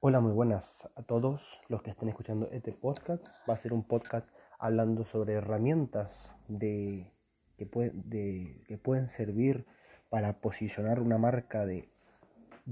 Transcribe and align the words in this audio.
Hola, 0.00 0.20
muy 0.20 0.30
buenas 0.30 0.88
a 0.94 1.02
todos 1.02 1.60
los 1.68 1.82
que 1.82 1.90
estén 1.90 2.08
escuchando 2.08 2.48
este 2.52 2.70
podcast. 2.70 3.26
Va 3.50 3.54
a 3.54 3.56
ser 3.56 3.72
un 3.72 3.82
podcast 3.82 4.30
hablando 4.60 5.04
sobre 5.04 5.32
herramientas 5.32 6.36
de, 6.46 7.10
que, 7.56 7.66
pueden 7.66 9.08
servir 9.08 9.66
para 10.08 10.34
posicionar 10.34 11.00
una 11.00 11.18
marca 11.18 11.66
de, 11.66 11.88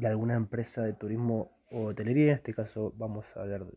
alguna 0.05 0.35
empresa 0.35 0.85
de 0.85 0.93
turismo 0.93 1.51
o 1.73 1.87
hotelería. 1.87 2.27
En 2.27 2.37
este 2.37 2.55
caso 2.55 2.95
vamos 2.97 3.37
a 3.37 3.41
hablar 3.41 3.65
de 3.65 3.77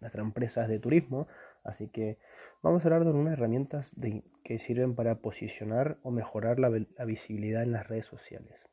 nuestra 0.00 0.22
empresa 0.22 0.66
de 0.66 0.78
turismo, 0.78 1.28
así 1.62 1.88
que 1.88 2.16
vamos 2.62 2.82
a 2.82 2.88
hablar 2.88 3.04
de 3.04 3.10
unas 3.10 3.34
herramientas 3.34 3.94
que 4.42 4.58
sirven 4.58 4.94
para 4.94 5.16
posicionar 5.16 5.98
o 6.02 6.10
mejorar 6.10 6.58
la 6.58 6.70
visibilidad 7.04 7.62
en 7.62 7.72
las 7.72 7.88
redes 7.88 8.06
sociales. 8.06 8.70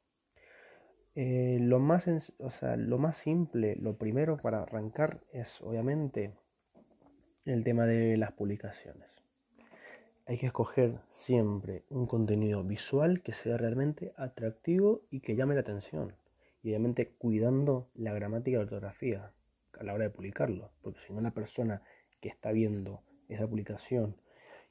Eh, 1.20 1.58
lo, 1.60 1.80
más 1.80 2.08
o 2.38 2.50
sea, 2.52 2.78
lo 2.78 3.00
más 3.00 3.18
simple, 3.18 3.76
lo 3.78 3.98
primero 3.98 4.38
para 4.38 4.62
arrancar 4.62 5.20
es 5.34 5.60
obviamente 5.64 6.36
el 7.44 7.64
tema 7.64 7.88
de 7.88 8.18
las 8.18 8.34
publicaciones. 8.34 9.10
Hay 10.28 10.38
que 10.38 10.46
escoger 10.46 11.00
siempre 11.10 11.86
un 11.90 12.06
contenido 12.06 12.64
visual 12.64 13.24
que 13.24 13.34
sea 13.34 13.58
realmente 13.58 14.14
atractivo 14.16 15.02
y 15.10 15.22
que 15.22 15.36
llame 15.36 15.56
la 15.56 15.62
atención. 15.62 16.14
Y 16.62 16.70
obviamente 16.70 17.10
cuidando 17.18 17.90
la 17.96 18.14
gramática 18.14 18.52
y 18.52 18.60
la 18.60 18.66
ortografía 18.66 19.32
a 19.74 19.84
la 19.84 19.96
hora 19.96 20.04
de 20.04 20.12
publicarlo. 20.12 20.70
Porque 20.84 21.00
si 21.00 21.14
no 21.14 21.18
una 21.18 21.34
persona 21.34 21.82
que 22.22 22.30
está 22.30 22.52
viendo 22.52 23.02
esa 23.28 23.48
publicación 23.48 24.18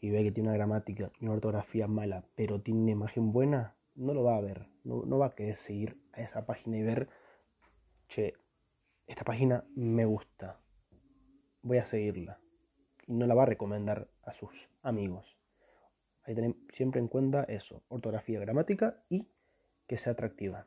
y 0.01 0.11
ve 0.11 0.23
que 0.23 0.31
tiene 0.31 0.51
una 0.51 0.57
gramática 0.57 1.11
y 1.19 1.25
una 1.25 1.35
ortografía 1.35 1.89
mala, 1.89 2.25
pero 2.37 2.61
tiene 2.61 2.83
una 2.83 2.93
imagen 2.93 3.33
buena, 3.33 3.75
no 3.97 4.15
lo 4.15 4.23
va 4.23 4.37
a 4.37 4.41
ver, 4.41 4.69
no, 4.85 5.19
va 5.19 5.27
a 5.27 5.35
querer 5.35 5.57
seguir 5.57 6.01
a 6.13 6.21
esa 6.21 6.47
página 6.47 6.77
y 6.77 6.83
ver, 6.83 7.09
che, 8.09 8.35
esta 9.07 9.25
página 9.25 9.65
me 9.75 10.05
gusta, 10.05 10.61
voy 11.63 11.79
a 11.79 11.85
seguirla. 11.85 12.39
Y 13.07 13.15
no 13.15 13.27
la 13.27 13.35
va 13.35 13.45
a 13.45 13.47
recomendar 13.47 14.09
a 14.23 14.33
sus 14.33 14.51
amigos. 14.83 15.37
Hay 16.23 16.35
que 16.35 16.43
tener 16.43 16.57
siempre 16.73 17.01
en 17.01 17.09
cuenta 17.09 17.45
eso, 17.45 17.83
ortografía, 17.89 18.41
gramática 18.41 19.03
y 19.09 19.29
que 19.87 19.97
sea 19.97 20.13
atractiva. 20.13 20.67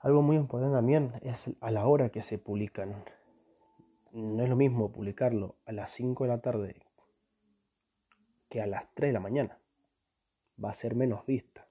Algo 0.00 0.22
muy 0.22 0.36
importante 0.36 0.74
también 0.74 1.12
es 1.22 1.50
a 1.60 1.70
la 1.70 1.86
hora 1.86 2.10
que 2.10 2.22
se 2.22 2.38
publican. 2.38 3.04
No 4.12 4.42
es 4.42 4.48
lo 4.48 4.56
mismo 4.56 4.90
publicarlo 4.90 5.56
a 5.66 5.72
las 5.72 5.90
5 5.92 6.24
de 6.24 6.28
la 6.28 6.40
tarde 6.40 6.82
que 8.48 8.62
a 8.62 8.66
las 8.66 8.92
3 8.94 9.10
de 9.10 9.12
la 9.12 9.20
mañana. 9.20 9.58
Va 10.62 10.70
a 10.70 10.74
ser 10.74 10.94
menos 10.94 11.26
vista. 11.26 11.67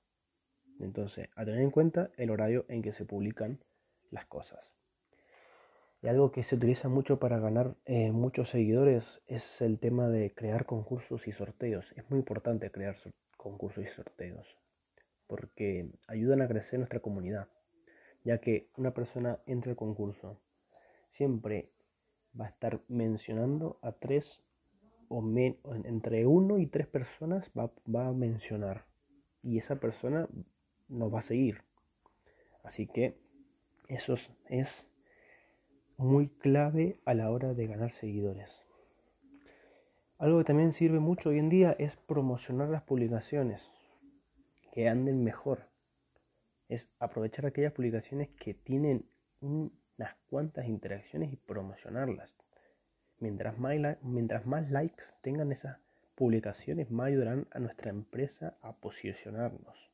Entonces, 0.79 1.29
a 1.35 1.45
tener 1.45 1.61
en 1.61 1.71
cuenta 1.71 2.11
el 2.17 2.29
horario 2.29 2.65
en 2.69 2.81
que 2.81 2.93
se 2.93 3.05
publican 3.05 3.59
las 4.11 4.25
cosas. 4.25 4.71
Y 6.01 6.07
algo 6.07 6.31
que 6.31 6.43
se 6.43 6.55
utiliza 6.55 6.89
mucho 6.89 7.19
para 7.19 7.39
ganar 7.39 7.75
eh, 7.85 8.11
muchos 8.11 8.49
seguidores 8.49 9.21
es 9.25 9.61
el 9.61 9.79
tema 9.79 10.09
de 10.09 10.33
crear 10.33 10.65
concursos 10.65 11.27
y 11.27 11.31
sorteos. 11.31 11.91
Es 11.97 12.09
muy 12.09 12.19
importante 12.19 12.69
crear 12.71 12.95
concursos 13.35 13.83
y 13.83 13.87
sorteos 13.87 14.57
porque 15.27 15.91
ayudan 16.07 16.41
a 16.41 16.47
crecer 16.47 16.79
nuestra 16.79 17.01
comunidad. 17.01 17.49
Ya 18.23 18.39
que 18.39 18.69
una 18.77 18.93
persona 18.93 19.39
entra 19.45 19.71
al 19.71 19.77
concurso, 19.77 20.39
siempre 21.09 21.71
va 22.39 22.45
a 22.45 22.49
estar 22.49 22.81
mencionando 22.87 23.79
a 23.81 23.91
tres 23.91 24.41
o 25.09 25.23
entre 25.85 26.25
uno 26.25 26.59
y 26.59 26.67
tres 26.67 26.87
personas 26.87 27.49
va, 27.57 27.71
va 27.93 28.07
a 28.07 28.13
mencionar. 28.13 28.85
Y 29.41 29.57
esa 29.57 29.77
persona 29.77 30.27
nos 30.89 31.13
va 31.13 31.19
a 31.19 31.23
seguir. 31.23 31.63
Así 32.63 32.87
que 32.87 33.17
eso 33.87 34.15
es 34.49 34.87
muy 35.97 36.27
clave 36.27 36.99
a 37.05 37.13
la 37.13 37.31
hora 37.31 37.53
de 37.53 37.67
ganar 37.67 37.91
seguidores. 37.91 38.67
Algo 40.19 40.39
que 40.39 40.45
también 40.45 40.71
sirve 40.71 40.99
mucho 40.99 41.29
hoy 41.29 41.39
en 41.39 41.49
día 41.49 41.75
es 41.77 41.95
promocionar 41.95 42.69
las 42.69 42.83
publicaciones, 42.83 43.69
que 44.73 44.89
anden 44.89 45.23
mejor. 45.23 45.69
Es 46.69 46.89
aprovechar 46.99 47.45
aquellas 47.45 47.73
publicaciones 47.73 48.29
que 48.29 48.53
tienen 48.53 49.05
unas 49.41 50.15
cuantas 50.29 50.67
interacciones 50.67 51.31
y 51.31 51.35
promocionarlas. 51.35 52.35
Mientras 53.19 53.57
más, 53.57 53.77
mientras 54.01 54.45
más 54.45 54.69
likes 54.69 55.03
tengan 55.21 55.51
esas 55.51 55.77
publicaciones, 56.15 56.91
más 56.91 57.07
ayudarán 57.07 57.47
a 57.51 57.59
nuestra 57.59 57.89
empresa 57.89 58.57
a 58.61 58.75
posicionarnos. 58.75 59.91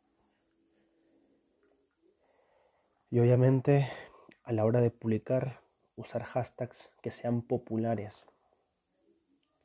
Y 3.13 3.19
obviamente 3.19 3.87
a 4.43 4.53
la 4.53 4.65
hora 4.65 4.81
de 4.81 4.89
publicar, 4.89 5.59
usar 5.95 6.23
hashtags 6.23 6.89
que 7.03 7.11
sean 7.11 7.43
populares. 7.43 8.25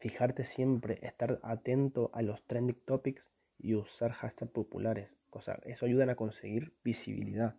Fijarte 0.00 0.44
siempre, 0.44 0.98
estar 1.00 1.41
atento 1.42 2.10
a 2.12 2.20
los 2.20 2.47
trending 2.47 2.78
topics 2.84 3.25
y 3.58 3.75
usar 3.75 4.12
hashtags 4.12 4.53
populares. 4.53 5.08
Eso 5.64 5.87
ayuda 5.87 6.12
a 6.12 6.14
conseguir 6.14 6.75
visibilidad. 6.84 7.56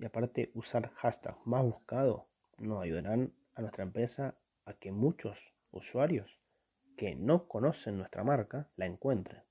Y 0.00 0.04
aparte, 0.04 0.50
usar 0.54 0.90
hashtags 0.94 1.38
más 1.44 1.62
buscados 1.62 2.24
nos 2.58 2.82
ayudarán 2.82 3.32
a 3.54 3.60
nuestra 3.60 3.84
empresa 3.84 4.34
a 4.64 4.74
que 4.74 4.90
muchos 4.90 5.54
usuarios 5.70 6.40
que 6.96 7.14
no 7.14 7.46
conocen 7.46 7.98
nuestra 7.98 8.24
marca 8.24 8.68
la 8.74 8.86
encuentren. 8.86 9.44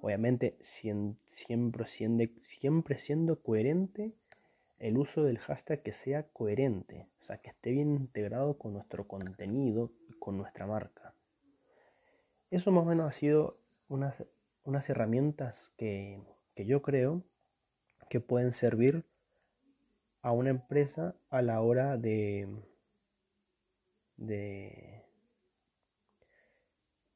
Obviamente 0.00 0.56
siempre 0.60 1.86
siendo, 1.86 2.24
siempre 2.42 2.98
siendo 2.98 3.42
coherente 3.42 4.14
el 4.78 4.96
uso 4.96 5.24
del 5.24 5.38
hashtag 5.38 5.82
que 5.82 5.92
sea 5.92 6.28
coherente, 6.28 7.08
o 7.20 7.24
sea, 7.24 7.38
que 7.38 7.50
esté 7.50 7.70
bien 7.72 7.94
integrado 7.94 8.58
con 8.58 8.72
nuestro 8.74 9.08
contenido 9.08 9.90
y 10.08 10.12
con 10.12 10.36
nuestra 10.36 10.66
marca. 10.66 11.14
Eso 12.50 12.70
más 12.70 12.82
o 12.84 12.86
menos 12.86 13.08
ha 13.08 13.12
sido 13.12 13.58
unas, 13.88 14.24
unas 14.64 14.88
herramientas 14.88 15.72
que, 15.76 16.20
que 16.54 16.64
yo 16.64 16.80
creo 16.80 17.24
que 18.08 18.20
pueden 18.20 18.52
servir 18.52 19.04
a 20.22 20.32
una 20.32 20.50
empresa 20.50 21.16
a 21.30 21.42
la 21.42 21.60
hora 21.60 21.96
de, 21.96 22.48
de, 24.16 25.04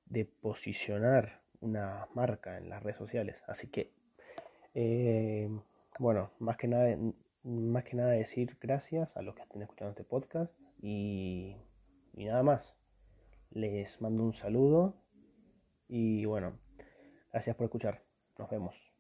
de 0.06 0.24
posicionar 0.24 1.41
una 1.62 2.08
marca 2.14 2.58
en 2.58 2.68
las 2.68 2.82
redes 2.82 2.98
sociales. 2.98 3.42
Así 3.46 3.68
que, 3.68 3.92
eh, 4.74 5.48
bueno, 5.98 6.30
más 6.38 6.56
que 6.56 6.68
nada, 6.68 6.96
más 7.44 7.84
que 7.84 7.96
nada 7.96 8.10
decir 8.10 8.58
gracias 8.60 9.16
a 9.16 9.22
los 9.22 9.34
que 9.34 9.42
estén 9.42 9.62
escuchando 9.62 9.90
este 9.90 10.04
podcast 10.04 10.52
y, 10.80 11.56
y 12.14 12.24
nada 12.26 12.42
más. 12.42 12.76
Les 13.50 14.00
mando 14.00 14.22
un 14.22 14.32
saludo 14.32 14.96
y 15.88 16.24
bueno, 16.24 16.58
gracias 17.32 17.56
por 17.56 17.64
escuchar. 17.64 18.02
Nos 18.38 18.50
vemos. 18.50 18.91